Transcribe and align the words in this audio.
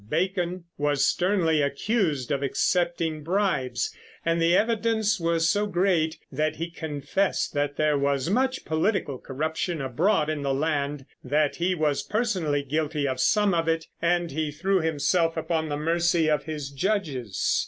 Bacon 0.09 0.63
was 0.79 1.05
sternly 1.05 1.61
accused 1.61 2.31
of 2.31 2.41
accepting 2.41 3.21
bribes, 3.21 3.95
and 4.25 4.41
the 4.41 4.57
evidence 4.57 5.19
was 5.19 5.47
so 5.47 5.67
great 5.67 6.17
that 6.31 6.55
he 6.55 6.71
confessed 6.71 7.53
that 7.53 7.75
there 7.77 7.99
was 7.99 8.27
much 8.27 8.65
political 8.65 9.19
corruption 9.19 9.79
abroad 9.79 10.27
in 10.27 10.41
the 10.41 10.55
land, 10.55 11.05
that 11.23 11.57
he 11.57 11.75
was 11.75 12.01
personally 12.01 12.63
guilty 12.63 13.07
of 13.07 13.19
some 13.19 13.53
of 13.53 13.67
it, 13.67 13.85
and 14.01 14.31
he 14.31 14.49
threw 14.49 14.79
himself 14.81 15.37
upon 15.37 15.69
the 15.69 15.77
mercy 15.77 16.27
of 16.27 16.45
his 16.45 16.71
judges. 16.71 17.59